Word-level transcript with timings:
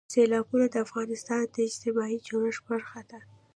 سیلابونه 0.13 0.65
د 0.69 0.75
افغانستان 0.85 1.43
د 1.49 1.57
اجتماعي 1.69 2.17
جوړښت 2.27 2.61
برخه 2.69 3.01
ده. 3.09 3.19